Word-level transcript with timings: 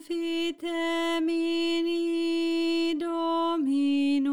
Confite 0.00 1.20
mini 1.20 2.94
Domino, 2.96 4.32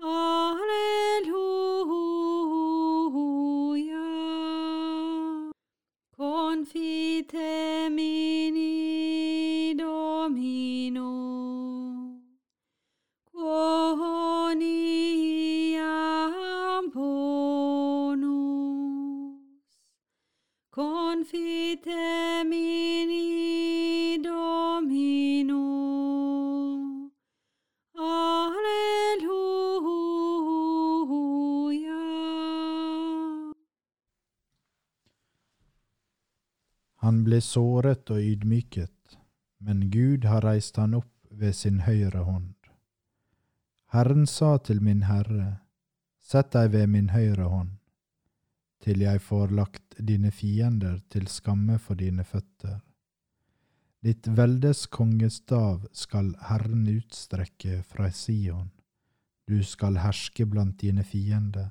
Alleluia. 0.00 0.80
Confite 6.16 7.90
mini 7.90 9.74
Domino, 9.76 11.02
quoniam 13.30 14.48
bonus. 16.90 18.24
Confite 20.70 22.07
Han 37.04 37.22
ble 37.26 37.38
såret 37.44 38.10
og 38.10 38.18
ydmyket, 38.18 39.18
men 39.62 39.86
Gud 39.90 40.24
har 40.26 40.42
reist 40.42 40.80
han 40.82 40.96
opp 40.98 41.12
ved 41.30 41.54
sin 41.54 41.84
høyre 41.86 42.24
hånd. 42.26 42.54
Herren 43.94 44.26
sa 44.26 44.56
til 44.58 44.82
min 44.82 45.04
Herre, 45.06 45.60
Sett 46.28 46.50
deg 46.52 46.74
ved 46.74 46.90
min 46.92 47.06
høyre 47.08 47.46
hånd, 47.48 47.70
til 48.84 49.00
jeg 49.00 49.22
får 49.24 49.54
lagt 49.56 49.94
dine 50.10 50.28
fiender 50.34 50.98
til 51.08 51.30
skamme 51.32 51.78
for 51.80 51.96
dine 51.96 52.26
føtter. 52.26 52.82
Ditt 54.04 54.28
veldes 54.28 54.84
kongestav 54.92 55.86
skal 55.96 56.34
Herren 56.50 56.84
utstrekke 56.90 57.80
fra 57.86 58.10
Sion, 58.12 58.68
du 59.48 59.62
skal 59.64 60.02
herske 60.02 60.44
blant 60.46 60.82
dine 60.82 61.06
fiender. 61.06 61.70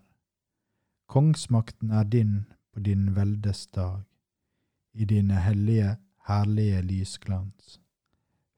Kongsmakten 1.05 1.91
er 1.91 2.07
din 2.09 2.37
på 2.73 2.81
din 2.81 3.11
veldes 3.15 3.67
dag 3.75 4.01
i 4.97 5.05
dine 5.05 5.39
hellige, 5.45 5.95
herlige 6.27 6.81
lysglans. 6.81 7.77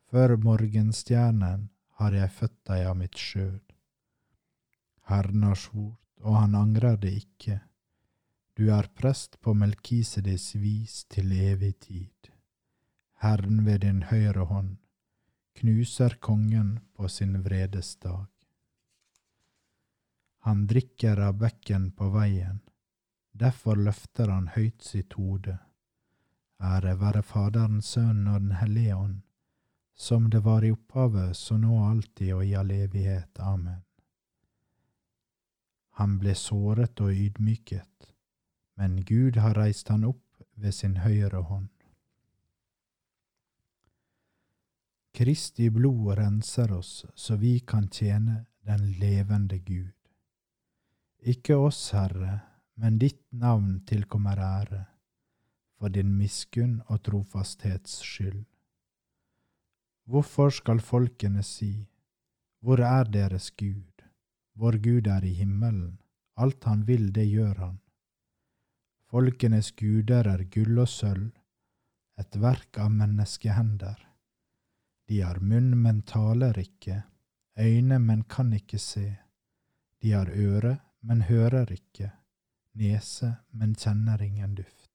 Før 0.09 0.35
morgenstjernen 0.41 1.69
har 1.99 2.15
jeg 2.15 2.35
født 2.39 2.59
deg 2.71 2.85
av 2.89 2.97
mitt 2.97 3.19
skjød. 3.19 3.61
Herren 5.11 5.43
har 5.43 5.59
svort, 5.59 5.99
og 6.23 6.35
han 6.39 6.55
angrer 6.55 6.97
det 6.97 7.11
ikke. 7.21 7.59
Du 8.55 8.69
er 8.75 8.89
prest 8.95 9.39
på 9.41 9.53
Melkisedes 9.53 10.53
vis 10.55 11.03
til 11.11 11.31
evig 11.31 11.75
tid. 11.85 12.31
Herren 13.23 13.65
ved 13.65 13.83
din 13.85 14.03
høyre 14.09 14.47
hånd 14.49 14.77
knuser 15.59 16.15
kongen 16.23 16.79
på 16.95 17.07
sin 17.07 17.41
vredes 17.43 17.95
dag. 17.95 18.27
Han 20.47 20.67
drikker 20.67 21.19
av 21.19 21.35
bekken 21.41 21.89
på 21.91 22.07
veien, 22.13 22.61
derfor 23.31 23.75
løfter 23.75 24.31
han 24.31 24.47
høyt 24.55 24.85
sitt 24.87 25.17
hode. 25.19 25.57
Ære 26.59 26.99
være 26.99 27.23
Faderen, 27.23 27.81
Sønnen 27.81 28.27
og 28.27 28.41
Den 28.41 28.51
hellige 28.51 28.95
ånd, 28.95 29.21
som 29.95 30.29
det 30.29 30.43
var 30.43 30.63
i 30.63 30.71
opphavet, 30.71 31.35
så 31.37 31.57
nå 31.57 31.77
alltid 31.87 32.33
og 32.33 32.45
i 32.45 32.53
all 32.53 32.71
evighet. 32.71 33.39
Amen. 33.39 33.83
Han 35.99 36.17
ble 36.19 36.35
såret 36.35 36.99
og 36.99 37.11
ydmyket, 37.11 38.11
men 38.75 39.03
Gud 39.05 39.39
har 39.39 39.55
reist 39.55 39.87
han 39.87 40.03
opp 40.03 40.43
ved 40.55 40.75
sin 40.75 40.97
høyre 40.97 41.43
hånd. 41.47 41.69
Kristi 45.15 45.69
blod 45.69 46.13
renser 46.15 46.71
oss 46.71 47.05
så 47.15 47.35
vi 47.35 47.59
kan 47.59 47.89
tjene 47.91 48.45
den 48.67 48.91
levende 48.99 49.59
Gud. 49.59 49.95
Ikke 51.19 51.55
oss, 51.55 51.91
Herre, 51.91 52.39
men 52.79 52.99
ditt 52.99 53.25
navn 53.31 53.81
tilkommer 53.87 54.39
ære 54.39 54.85
for 55.79 55.89
din 55.95 56.11
miskunn 56.17 56.81
og 56.87 57.03
trofasthets 57.07 58.01
skyld. 58.03 58.43
Hvorfor 60.09 60.51
skal 60.51 60.81
folkene 60.83 61.43
si, 61.43 61.87
Hvor 62.59 62.81
er 62.83 63.03
deres 63.07 63.51
Gud? 63.51 64.03
Vår 64.59 64.77
Gud 64.83 65.07
er 65.07 65.23
i 65.23 65.33
himmelen, 65.33 65.99
alt 66.35 66.63
han 66.67 66.81
vil, 66.87 67.13
det 67.15 67.23
gjør 67.29 67.53
han. 67.55 67.77
Folkenes 69.07 69.71
guder 69.71 70.27
er 70.27 70.43
gull 70.51 70.81
og 70.83 70.89
sølv, 70.91 71.29
et 72.19 72.35
verk 72.35 72.77
av 72.77 72.91
menneskehender. 72.91 73.95
De 75.07 75.21
har 75.23 75.39
munn, 75.39 75.71
men 75.79 76.01
taler 76.01 76.59
ikke, 76.59 76.99
øyne, 77.57 77.99
men 77.99 78.25
kan 78.27 78.51
ikke 78.53 78.77
se. 78.77 79.07
De 80.03 80.11
har 80.11 80.27
øre, 80.27 80.75
men 81.01 81.23
hører 81.31 81.71
ikke, 81.71 82.11
nese, 82.75 83.37
men 83.51 83.73
kjenner 83.79 84.21
ingen 84.21 84.59
duft. 84.59 84.88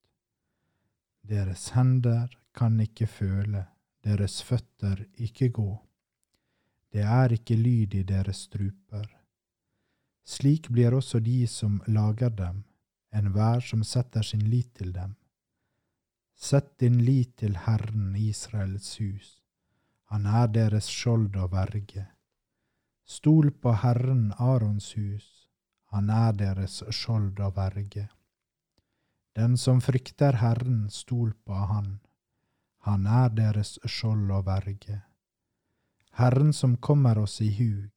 Deres 1.24 1.70
hender 1.72 2.28
kan 2.54 2.76
ikke 2.80 3.06
føle, 3.08 3.64
deres 4.04 4.42
føtter 4.44 5.06
ikke 5.16 5.48
gå. 5.48 5.70
Det 6.92 7.00
er 7.00 7.32
ikke 7.32 7.56
lyd 7.56 7.94
i 7.94 8.02
deres 8.02 8.44
struper. 8.46 9.06
Slik 10.24 10.68
blir 10.68 10.94
også 10.94 11.20
de 11.24 11.46
som 11.48 11.80
lager 11.86 12.28
dem, 12.28 12.62
enhver 13.12 13.60
som 13.60 13.82
setter 13.84 14.22
sin 14.22 14.44
lit 14.52 14.74
til 14.74 14.92
dem. 14.92 15.14
Sett 16.36 16.78
din 16.80 17.00
lit 17.00 17.36
til 17.40 17.56
Herren 17.56 18.16
Israels 18.16 18.98
hus, 18.98 19.40
han 20.12 20.26
er 20.26 20.46
deres 20.46 20.90
skjold 20.92 21.36
og 21.36 21.52
verge. 21.52 22.04
Stol 23.04 23.50
på 23.50 23.72
Herren 23.80 24.32
Arons 24.38 24.92
hus, 24.98 25.48
han 25.92 26.10
er 26.10 26.32
deres 26.32 26.82
skjold 26.90 27.40
og 27.40 27.56
verge. 27.56 28.08
Den 29.34 29.56
som 29.58 29.80
frykter 29.80 30.32
Herren, 30.38 30.90
stol 30.90 31.32
på 31.44 31.52
Han. 31.52 31.98
Han 32.86 33.06
er 33.06 33.32
deres 33.34 33.78
skjold 33.82 34.30
og 34.30 34.46
verge. 34.46 35.00
Herren 36.14 36.52
som 36.52 36.76
kommer 36.76 37.18
oss 37.18 37.40
i 37.42 37.50
hug, 37.56 37.90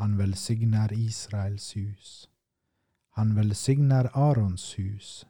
han 0.00 0.16
velsigner 0.16 0.92
Israels 0.96 1.74
hus. 1.76 2.28
Han 3.18 3.34
velsigner 3.36 4.08
Arons 4.16 4.64
hus, 4.78 5.26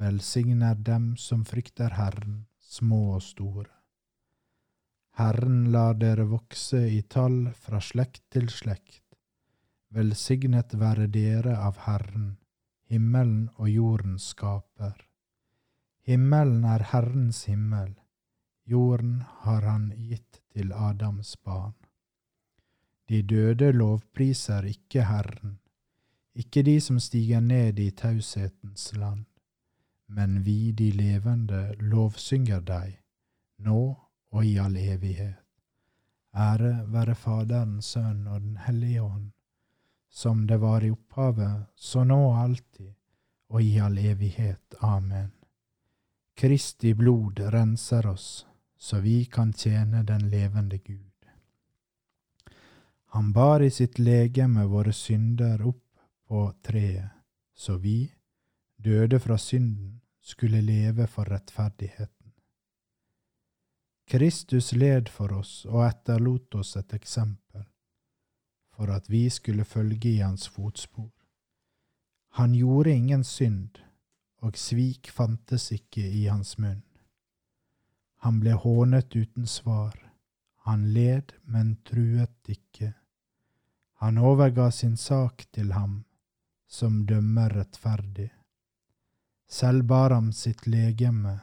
velsigner 0.00 0.74
dem 0.74 1.16
som 1.16 1.44
frykter 1.44 1.92
Herren, 1.98 2.46
små 2.58 3.02
og 3.18 3.22
store. 3.22 3.68
Herren 5.20 5.66
lar 5.74 5.98
dere 6.00 6.24
vokse 6.30 6.80
i 6.88 7.02
tall 7.02 7.50
fra 7.52 7.82
slekt 7.84 8.22
til 8.32 8.48
slekt. 8.48 9.02
Velsignet 9.92 10.78
være 10.80 11.10
dere 11.12 11.58
av 11.58 11.84
Herren, 11.84 12.38
himmelen 12.88 13.48
og 13.56 13.68
jorden 13.70 14.18
skaper. 14.18 14.96
Himmelen 16.08 16.64
er 16.64 16.84
Herrens 16.92 17.44
himmel, 17.44 17.92
jorden 18.64 19.22
har 19.44 19.66
han 19.68 19.90
gitt 19.96 20.40
til 20.54 20.72
Adams 20.72 21.36
barn. 21.36 21.74
De 23.08 23.22
døde 23.22 23.72
lovpriser 23.72 24.64
ikke 24.68 25.04
Herren, 25.08 25.58
ikke 26.34 26.62
de 26.62 26.80
som 26.80 27.00
stiger 27.00 27.40
ned 27.40 27.78
i 27.78 27.90
taushetens 27.90 28.92
land, 28.96 29.24
men 30.08 30.44
vi 30.44 30.72
de 30.72 30.90
levende 30.92 31.74
lovsynger 31.80 32.60
deg, 32.60 32.98
nå 33.58 33.80
og 34.32 34.44
i 34.44 34.56
all 34.60 34.76
evighet. 34.76 35.44
Ære 36.36 36.84
være 36.92 37.14
Faderen, 37.14 37.82
Sønnen 37.82 38.26
og 38.26 38.40
Den 38.40 38.56
hellige 38.66 39.02
ånd, 39.02 39.30
som 40.10 40.46
det 40.46 40.56
var 40.56 40.84
i 40.84 40.90
opphavet, 40.90 41.66
så 41.76 42.04
nå 42.04 42.18
og 42.30 42.38
alltid, 42.38 42.92
og 43.48 43.62
i 43.62 43.78
all 43.80 43.98
evighet. 43.98 44.74
Amen. 44.80 45.32
Kristi 46.38 46.94
blod 46.94 47.40
renser 47.40 48.06
oss, 48.06 48.46
så 48.78 49.00
vi 49.00 49.24
kan 49.24 49.52
tjene 49.52 50.02
den 50.02 50.28
levende 50.30 50.78
Gud. 50.78 51.04
Han 53.10 53.32
bar 53.32 53.60
i 53.60 53.70
sitt 53.70 53.98
legeme 53.98 54.66
våre 54.68 54.92
synder 54.92 55.62
opp 55.66 55.84
på 56.28 56.42
treet, 56.62 57.08
så 57.56 57.76
vi, 57.76 58.12
døde 58.76 59.18
fra 59.20 59.38
synden, 59.38 60.00
skulle 60.20 60.60
leve 60.60 61.06
for 61.06 61.24
rettferdigheten. 61.24 62.32
Kristus 64.08 64.72
led 64.72 65.08
for 65.08 65.32
oss 65.40 65.64
og 65.66 65.86
etterlot 65.86 66.54
oss 66.60 66.76
et 66.76 66.92
eksempel, 66.96 67.64
for 68.78 68.90
at 68.94 69.10
vi 69.10 69.24
skulle 69.30 69.64
følge 69.64 70.08
i 70.08 70.18
hans 70.22 70.48
fotspor. 70.48 71.10
Han 72.38 72.52
gjorde 72.54 72.92
ingen 72.94 73.24
synd, 73.24 73.80
og 74.38 74.54
svik 74.54 75.10
fantes 75.10 75.72
ikke 75.74 76.04
i 76.06 76.28
hans 76.30 76.54
munn. 76.62 76.84
Han 78.22 78.38
ble 78.38 78.54
hånet 78.54 79.16
uten 79.18 79.50
svar, 79.50 79.98
han 80.62 80.86
led, 80.94 81.34
men 81.42 81.74
truet 81.82 82.54
ikke. 82.54 82.92
Han 83.98 84.22
overga 84.22 84.70
sin 84.70 84.96
sak 84.96 85.48
til 85.50 85.72
ham, 85.74 86.04
som 86.70 87.02
dømmer 87.06 87.50
rettferdig. 87.58 88.30
Selv 89.50 89.90
bar 89.90 90.14
ham 90.14 90.30
sitt 90.32 90.68
legeme, 90.70 91.34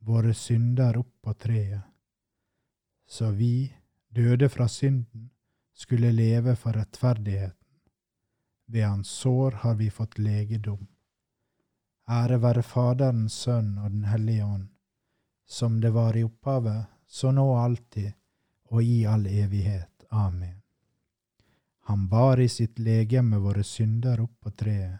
våre 0.00 0.32
synder 0.32 0.96
opp 0.96 1.12
på 1.20 1.34
treet, 1.34 1.84
så 3.04 3.34
vi, 3.36 3.68
døde 4.08 4.48
fra 4.48 4.68
synden, 4.68 5.28
skulle 5.78 6.12
leve 6.12 6.56
for 6.56 6.72
rettferdigheten. 6.72 7.54
Ved 8.66 8.86
hans 8.86 9.08
sår 9.08 9.50
har 9.50 9.74
vi 9.74 9.90
fått 9.90 10.18
legedom. 10.18 10.86
Ære 12.10 12.38
være 12.42 12.62
Faderens 12.62 13.36
Sønn 13.44 13.76
og 13.78 13.90
Den 13.90 14.04
hellige 14.04 14.44
ånd, 14.44 14.68
som 15.46 15.80
det 15.80 15.92
var 15.94 16.16
i 16.16 16.24
opphavet, 16.26 16.86
så 17.06 17.30
nå 17.32 17.46
alltid 17.56 18.12
og 18.72 18.82
i 18.82 19.04
all 19.06 19.26
evighet. 19.26 20.04
Amen. 20.10 20.56
Han 21.88 22.08
bar 22.08 22.40
i 22.40 22.48
sitt 22.48 22.78
legeme 22.78 23.38
våre 23.40 23.62
synder 23.64 24.20
opp 24.20 24.34
på 24.40 24.50
treet, 24.50 24.98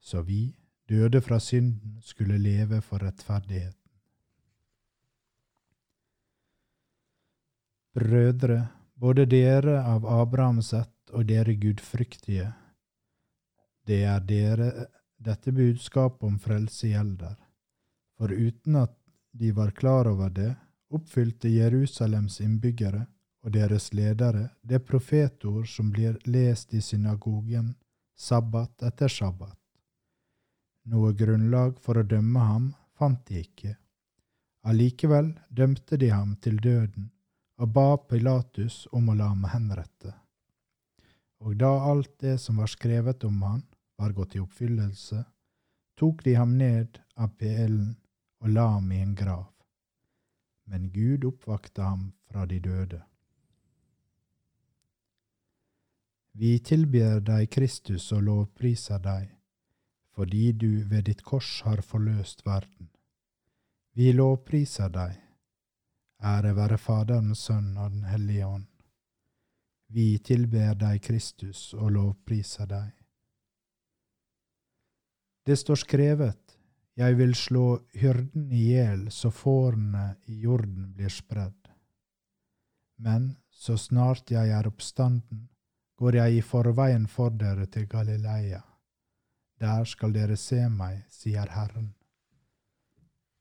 så 0.00 0.22
vi, 0.22 0.54
døde 0.88 1.20
fra 1.20 1.38
synden, 1.40 2.00
skulle 2.02 2.38
leve 2.38 2.80
for 2.80 3.04
rettferdigheten. 3.04 3.90
Brødre, 7.94 8.58
både 8.94 9.26
dere 9.26 9.82
av 9.84 10.06
Abrahams 10.06 10.72
ett 10.72 11.10
og 11.12 11.26
dere 11.26 11.54
gudfryktige, 11.54 12.52
det 13.86 14.02
er 14.08 14.20
dere 14.20 14.68
dette 15.20 15.52
budskapet 15.52 16.26
om 16.26 16.38
frelse 16.38 16.88
gjelder, 16.88 17.34
for 18.18 18.32
uten 18.32 18.76
at 18.80 18.94
de 19.32 19.50
var 19.52 19.70
klar 19.70 20.08
over 20.08 20.30
det, 20.30 20.54
oppfylte 20.94 21.50
Jerusalems 21.50 22.40
innbyggere 22.40 23.06
og 23.44 23.52
deres 23.52 23.90
ledere 23.92 24.48
det 24.62 24.80
profetord 24.88 25.66
som 25.68 25.90
blir 25.92 26.16
lest 26.24 26.74
i 26.74 26.80
synagogen 26.80 27.74
sabbat 28.16 28.82
etter 28.88 29.10
sabbat. 29.10 29.58
Noe 30.88 31.12
grunnlag 31.16 31.80
for 31.80 31.98
å 31.98 32.06
dømme 32.06 32.40
ham 32.40 32.70
fant 32.98 33.20
de 33.28 33.40
ikke. 33.42 33.74
Allikevel 34.64 35.32
dømte 35.50 35.98
de 36.00 36.12
ham 36.12 36.36
til 36.40 36.60
døden 36.62 37.10
ba 37.56 37.96
Pilatus 37.96 38.86
om 38.92 39.08
å 39.08 39.14
la 39.18 39.30
ham 39.30 39.44
henrette. 39.52 40.14
Og 41.44 41.56
da 41.60 41.70
alt 41.90 42.10
det 42.20 42.38
som 42.42 42.58
var 42.58 42.70
skrevet 42.72 43.24
om 43.24 43.42
han, 43.42 43.62
var 43.96 44.12
gått 44.12 44.34
i 44.34 44.42
oppfyllelse, 44.42 45.22
tok 45.94 46.24
de 46.24 46.34
ham 46.34 46.56
ned 46.58 46.98
av 47.14 47.36
pælen 47.38 47.94
og 48.42 48.50
la 48.50 48.66
ham 48.74 48.90
i 48.92 49.00
en 49.04 49.14
grav. 49.14 49.46
Men 50.66 50.90
Gud 50.90 51.24
oppvakte 51.24 51.82
ham 51.82 52.08
fra 52.26 52.46
de 52.46 52.58
døde. 52.58 53.02
Vi 56.34 56.58
tilber 56.58 57.20
deg, 57.22 57.46
Kristus, 57.54 58.10
og 58.12 58.24
lovpriser 58.26 58.98
deg 58.98 59.30
fordi 60.14 60.52
du 60.52 60.84
ved 60.86 61.08
ditt 61.08 61.24
kors 61.26 61.62
har 61.66 61.80
forløst 61.82 62.44
verden. 62.46 62.86
Vi 63.98 64.12
lovpriser 64.14 64.92
deg. 64.94 65.23
Ære 66.24 66.54
være 66.56 66.78
Faderens 66.80 67.42
Sønn 67.44 67.74
og 67.76 67.90
Den 67.90 68.04
hellige 68.08 68.46
ånd. 68.46 68.68
Vi 69.92 70.18
tilber 70.24 70.72
deg, 70.74 71.02
Kristus, 71.04 71.74
og 71.74 71.90
lovpriser 71.92 72.66
deg. 72.70 72.92
Det 75.44 75.58
står 75.58 75.82
skrevet, 75.82 76.40
Jeg 76.96 77.16
vil 77.18 77.34
slå 77.34 77.82
hyrden 77.92 78.52
i 78.52 78.60
hjel 78.70 79.10
så 79.10 79.30
fårene 79.34 80.14
i 80.30 80.36
jorden 80.44 80.92
blir 80.94 81.10
spredd. 81.10 81.68
Men 82.96 83.36
så 83.50 83.76
snart 83.76 84.30
jeg 84.30 84.52
er 84.54 84.68
oppstanden, 84.70 85.48
går 85.98 86.14
jeg 86.20 86.36
i 86.36 86.40
forveien 86.40 87.08
for 87.10 87.34
dere 87.34 87.66
til 87.66 87.88
Galileia. 87.88 88.62
Der 89.60 89.84
skal 89.84 90.14
dere 90.14 90.36
se 90.36 90.68
meg, 90.68 91.02
sier 91.10 91.50
Herren. 91.50 91.94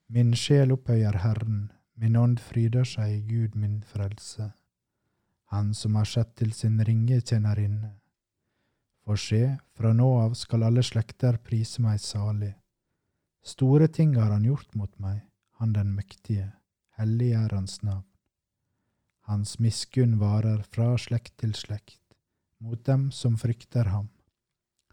Min 0.09 0.33
sjel 0.33 0.73
opphøyer 0.73 1.21
Herren, 1.21 1.71
min 1.95 2.15
ånd 2.15 2.39
fryder 2.39 2.87
seg 2.87 3.11
i 3.11 3.21
Gud 3.27 3.55
min 3.55 3.81
frelse, 3.83 4.51
Han 5.53 5.73
som 5.77 5.95
har 5.95 6.07
sett 6.09 6.31
til 6.35 6.53
sin 6.53 6.79
ringe 6.81 7.19
tjenerinne. 7.21 7.91
For 9.05 9.19
se, 9.19 9.57
fra 9.77 9.91
nå 9.93 10.07
av 10.21 10.33
skal 10.39 10.63
alle 10.65 10.81
slekter 10.81 11.37
prise 11.37 11.83
meg 11.83 11.99
salig. 12.01 12.55
Store 13.45 13.87
ting 13.87 14.15
har 14.17 14.31
han 14.31 14.47
gjort 14.47 14.73
mot 14.73 14.93
meg, 14.97 15.19
han 15.59 15.75
den 15.75 15.91
mektige, 15.93 16.47
hellig 16.97 17.33
er 17.37 17.53
hans 17.53 17.83
navn. 17.83 18.07
Hans 19.29 19.59
miskunn 19.59 20.17
varer 20.19 20.63
fra 20.73 20.95
slekt 20.97 21.37
til 21.43 21.53
slekt, 21.53 22.01
mot 22.59 22.81
dem 22.87 23.11
som 23.11 23.37
frykter 23.37 23.91
ham. 23.93 24.09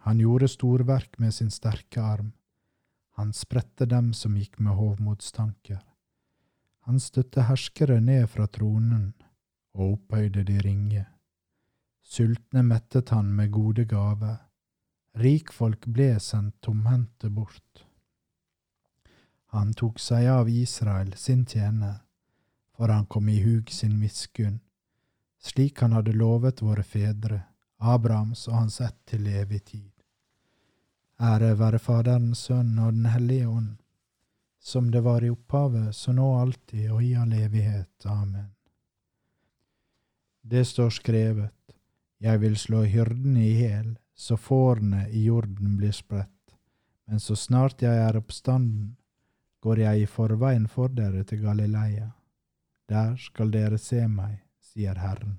Han 0.06 0.20
gjorde 0.20 0.48
storverk 0.48 1.18
med 1.18 1.34
sin 1.34 1.50
sterke 1.50 2.02
arm. 2.02 2.32
Han 3.18 3.32
spredte 3.32 3.86
dem 3.86 4.12
som 4.12 4.36
gikk 4.36 4.60
med 4.60 4.76
hovmodstanker. 4.78 5.82
Han 6.88 7.00
støtte 7.00 7.44
herskere 7.48 8.00
ned 8.00 8.26
fra 8.32 8.46
tronen 8.46 9.12
og 9.74 9.92
opphøyde 9.92 10.44
de 10.44 10.58
ringe. 10.64 11.04
Sultne 12.02 12.62
mettet 12.66 13.12
han 13.14 13.28
med 13.36 13.52
gode 13.54 13.84
gaver. 13.84 14.38
Rikfolk 15.20 15.86
ble 15.86 16.14
sendt 16.22 16.56
tomhendte 16.62 17.30
bort. 17.30 17.84
Han 19.50 19.72
tok 19.74 19.98
seg 19.98 20.28
av 20.30 20.48
Israel, 20.48 21.12
sin 21.18 21.44
tjener, 21.46 22.00
for 22.76 22.88
han 22.88 23.06
kom 23.06 23.28
i 23.28 23.40
hug 23.42 23.70
sin 23.70 23.96
miskunn, 23.98 24.60
slik 25.42 25.80
han 25.82 25.96
hadde 25.96 26.14
lovet 26.14 26.62
våre 26.62 26.84
fedre, 26.86 27.42
Abrahams 27.80 28.46
og 28.48 28.54
hans 28.60 28.80
ett 28.80 28.98
til 29.10 29.26
evig 29.26 29.64
tid. 29.72 29.90
Ære 31.20 31.56
være 31.58 31.78
Faderens 31.82 32.46
Sønn 32.46 32.78
og 32.78 32.92
Den 32.94 33.10
hellige 33.10 33.48
ånd, 33.48 33.79
som 34.60 34.90
det 34.90 35.00
var 35.00 35.24
i 35.24 35.30
opphavet, 35.30 35.96
så 35.96 36.12
nå 36.12 36.28
alltid 36.38 36.90
og 36.92 37.02
i 37.04 37.14
all 37.16 37.32
evighet. 37.32 38.06
Amen. 38.06 38.52
Det 40.42 40.64
står 40.64 40.90
skrevet, 40.90 41.54
Jeg 42.20 42.40
vil 42.40 42.56
slå 42.56 42.82
hyrden 42.84 43.36
i 43.36 43.48
hjel, 43.56 43.98
så 44.14 44.36
fårene 44.36 45.06
i 45.08 45.24
jorden 45.24 45.76
blir 45.76 45.92
spredt, 45.92 46.52
men 47.08 47.20
så 47.20 47.36
snart 47.36 47.82
jeg 47.82 47.96
er 47.96 48.16
oppstanden, 48.16 48.96
går 49.60 49.78
jeg 49.78 50.02
i 50.02 50.06
forveien 50.06 50.66
for 50.68 50.92
dere 50.92 51.24
til 51.24 51.40
Galileia. 51.40 52.10
Der 52.88 53.16
skal 53.16 53.50
dere 53.50 53.78
se 53.78 54.04
meg, 54.08 54.42
sier 54.60 55.00
Herren. 55.00 55.38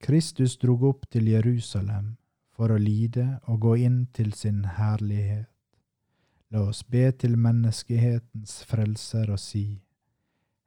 Kristus 0.00 0.56
drog 0.56 0.82
opp 0.84 1.10
til 1.10 1.26
Jerusalem 1.28 2.16
for 2.54 2.70
å 2.72 2.78
lide 2.78 3.40
og 3.50 3.60
gå 3.66 3.76
inn 3.84 4.04
til 4.14 4.32
sin 4.32 4.62
herlighet. 4.78 5.49
La 6.50 6.64
oss 6.66 6.82
be 6.82 7.04
til 7.14 7.36
menneskehetens 7.38 8.64
frelser 8.66 9.30
og 9.30 9.38
si, 9.38 9.80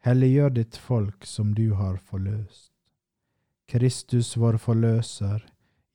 Helliggjør 0.04 0.50
ditt 0.52 0.76
folk 0.76 1.24
som 1.24 1.54
du 1.56 1.74
har 1.80 1.96
forløst. 2.04 2.74
Kristus 3.72 4.34
vår 4.36 4.58
forløser, 4.60 5.46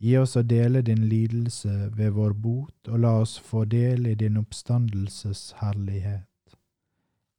gi 0.01 0.15
oss 0.17 0.33
å 0.41 0.43
dele 0.49 0.81
din 0.81 1.03
lidelse 1.11 1.91
ved 1.97 2.15
vår 2.17 2.33
bot, 2.33 2.89
og 2.89 3.03
la 3.05 3.13
oss 3.21 3.37
få 3.51 3.67
del 3.69 4.09
i 4.09 4.15
din 4.17 4.41
oppstandelses 4.41 5.51
herlighet. 5.61 6.57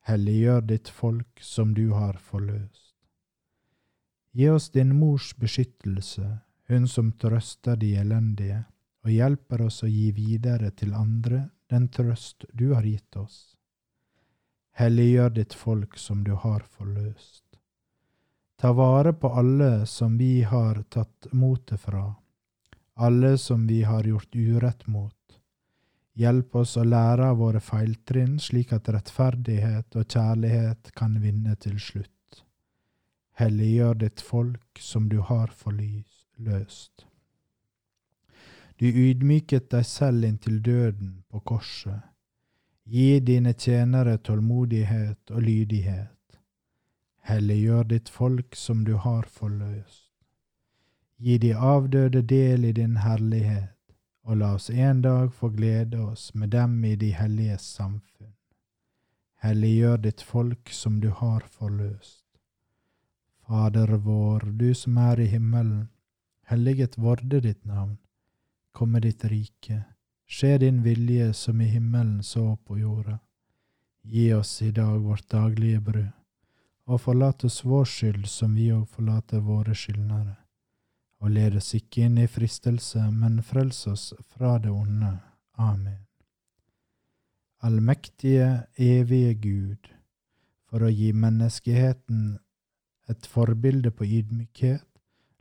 Helliggjør 0.06 0.62
ditt 0.70 0.94
folk 0.94 1.41
som 1.41 1.74
du 1.74 1.88
har 1.98 2.22
forløst. 2.22 2.94
Gi 4.38 4.50
oss 4.53 4.70
din 4.70 4.94
mors 4.94 5.34
beskyttelse, 5.41 6.27
hun 6.70 6.86
som 6.88 7.12
trøster 7.18 7.82
de 7.82 7.96
elendige, 7.98 8.63
og 9.06 9.10
hjelper 9.10 9.65
oss 9.65 9.82
å 9.82 9.89
gi 9.89 10.12
videre 10.13 10.70
til 10.70 10.94
andre 10.94 11.48
den 11.70 11.88
trøst 11.88 12.46
du 12.54 12.72
har 12.74 12.84
gitt 12.84 13.16
oss. 13.16 13.56
Helliggjør 14.80 15.30
ditt 15.36 15.54
folk 15.54 15.98
som 15.98 16.24
du 16.24 16.34
har 16.34 16.64
forløst. 16.78 17.46
Ta 18.60 18.74
vare 18.74 19.14
på 19.14 19.32
alle 19.40 19.86
som 19.88 20.18
vi 20.18 20.42
har 20.44 20.82
tatt 20.90 21.30
motet 21.32 21.80
fra, 21.80 22.16
alle 22.96 23.38
som 23.38 23.68
vi 23.68 23.84
har 23.84 24.04
gjort 24.04 24.36
urett 24.36 24.88
mot. 24.88 25.16
Hjelp 26.20 26.56
oss 26.60 26.76
å 26.78 26.84
lære 26.84 27.30
av 27.32 27.38
våre 27.40 27.62
feiltrinn, 27.64 28.40
slik 28.44 28.74
at 28.76 28.90
rettferdighet 28.92 29.96
og 29.96 30.08
kjærlighet 30.16 30.92
kan 30.96 31.16
vinne 31.24 31.56
til 31.56 31.78
slutt. 31.80 32.42
Helliggjør 33.40 34.02
ditt 34.02 34.20
folk 34.20 34.82
som 34.84 35.08
du 35.08 35.22
har 35.24 35.54
forløst. 35.56 37.09
Du 38.79 38.86
ydmyket 38.88 39.65
deg 39.74 39.83
selv 39.86 40.24
inntil 40.24 40.62
døden 40.63 41.24
på 41.27 41.41
korset. 41.51 42.00
Gi 42.88 43.19
dine 43.19 43.51
tjenere 43.53 44.15
tålmodighet 44.17 45.33
og 45.36 45.41
lydighet. 45.43 46.39
Helliggjør 47.27 47.83
ditt 47.91 48.09
folk 48.09 48.55
som 48.55 48.86
du 48.88 48.95
har 48.95 49.27
forløst. 49.27 50.07
Gi 51.19 51.38
de 51.38 51.51
avdøde 51.53 52.24
del 52.24 52.65
i 52.65 52.71
din 52.71 52.95
herlighet, 53.03 53.75
og 54.24 54.39
la 54.39 54.53
oss 54.55 54.69
en 54.69 55.03
dag 55.03 55.33
få 55.33 55.51
glede 55.59 56.00
oss 56.00 56.33
med 56.33 56.55
dem 56.55 56.79
i 56.86 56.95
de 56.95 57.12
helliges 57.12 57.67
samfunn. 57.75 58.33
Helliggjør 59.43 59.98
ditt 60.07 60.21
folk 60.21 60.71
som 60.71 61.01
du 61.03 61.09
har 61.12 61.43
forløst. 61.51 62.24
Fader 63.43 63.98
vår, 63.98 64.53
du 64.55 64.71
som 64.74 64.98
er 64.98 65.19
i 65.19 65.27
himmelen. 65.27 65.89
Helliget 66.48 66.95
vorde 66.98 67.41
ditt 67.43 67.65
navn. 67.65 67.98
Komme 68.72 69.00
ditt 69.00 69.26
rike. 69.26 69.84
Skje 70.30 70.58
din 70.58 70.84
vilje 70.84 71.34
som 71.34 71.62
i 71.62 71.70
himmelen 71.70 72.24
så 72.24 72.56
på 72.56 72.78
jorda. 72.80 73.20
Gi 74.04 74.34
oss 74.34 74.62
i 74.62 74.72
dag 74.72 75.00
vårt 75.00 75.30
daglige 75.30 75.80
brød, 75.80 76.12
og 76.86 77.02
forlat 77.02 77.44
oss 77.44 77.64
vår 77.66 77.86
skyld 77.86 78.28
som 78.28 78.54
vi 78.56 78.72
òg 78.74 78.86
forlater 78.88 79.42
våre 79.46 79.76
skyldnere 79.76 80.38
og 81.20 81.32
led 81.36 81.58
oss 81.60 81.74
ikke 81.76 82.06
inn 82.08 82.20
i 82.22 82.28
fristelse, 82.32 83.02
men 83.12 83.42
frels 83.44 83.82
oss 83.92 84.12
fra 84.32 84.56
det 84.64 84.72
onde. 84.72 85.12
Amen. 85.60 86.06
Allmektige, 87.60 88.68
evige 88.80 89.34
Gud, 89.44 89.90
for 90.70 90.86
å 90.86 90.92
gi 90.94 91.12
menneskeheten 91.12 92.38
et 93.12 93.28
forbilde 93.28 93.92
på 93.92 94.08
ydmykhet, 94.08 94.86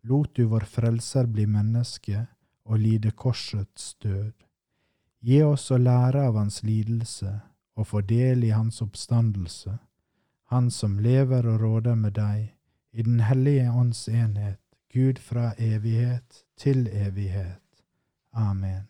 lot 0.09 0.35
du 0.35 0.49
vår 0.51 0.67
Frelser 0.67 1.29
bli 1.31 1.47
menneske 1.47 2.25
og 2.69 2.79
lide 2.79 3.11
korsets 3.11 3.95
død. 4.03 4.33
Gi 5.25 5.41
oss 5.43 5.71
å 5.75 5.79
lære 5.81 6.29
av 6.29 6.37
hans 6.39 6.63
lidelse 6.63 7.33
og 7.79 7.89
få 7.91 8.03
del 8.07 8.45
i 8.45 8.53
hans 8.55 8.83
oppstandelse, 8.85 9.79
han 10.53 10.71
som 10.71 10.99
lever 11.03 11.47
og 11.49 11.61
råder 11.63 11.99
med 11.99 12.15
deg 12.19 12.55
i 12.93 13.03
Den 13.03 13.21
hellige 13.21 13.71
ånds 13.71 14.09
enhet, 14.09 14.61
Gud 14.93 15.19
fra 15.19 15.53
evighet 15.59 16.45
til 16.57 16.87
evighet. 16.89 17.83
Amen. 18.33 18.89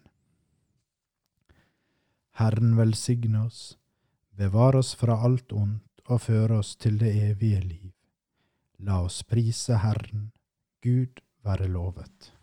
Herren 2.38 2.76
velsigne 2.78 3.44
oss, 3.46 3.78
bevare 4.30 4.78
oss 4.78 4.94
fra 4.94 5.18
alt 5.26 5.52
ondt 5.52 6.04
og 6.06 6.20
føre 6.20 6.60
oss 6.62 6.76
til 6.76 6.98
det 6.98 7.10
evige 7.30 7.60
liv. 7.60 7.92
La 8.78 9.02
oss 9.02 9.24
prise 9.26 9.80
Herren, 9.82 10.30
Gud 10.82 11.18
være 11.42 11.66
lovet. 11.66 12.37